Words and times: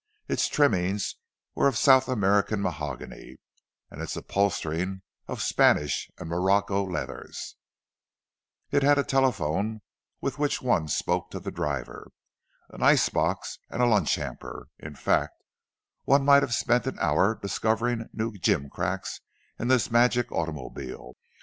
Its 0.27 0.47
trimmings 0.47 1.17
were 1.53 1.67
of 1.67 1.77
South 1.77 2.07
American 2.07 2.59
mahogany, 2.59 3.37
and 3.91 4.01
its 4.01 4.15
upholstering 4.15 5.03
of 5.27 5.43
Spanish 5.43 6.09
and 6.17 6.27
Morocco 6.27 6.83
leathers; 6.83 7.55
it 8.71 8.81
had 8.81 8.97
a 8.97 9.03
telephone 9.03 9.81
with 10.19 10.39
which 10.39 10.59
one 10.59 10.87
spoke 10.87 11.29
to 11.29 11.39
the 11.39 11.51
driver; 11.51 12.09
an 12.71 12.81
ice 12.81 13.09
box 13.09 13.59
and 13.69 13.83
a 13.83 13.85
lunch 13.85 14.15
hamper—in 14.15 14.95
fact, 14.95 15.43
one 16.05 16.25
might 16.25 16.41
have 16.41 16.55
spent 16.55 16.87
an 16.87 16.97
hour 16.97 17.35
discovering 17.39 18.09
new 18.11 18.31
gimcracks 18.31 19.21
in 19.59 19.67
this 19.67 19.91
magic 19.91 20.31
automobile. 20.31 21.13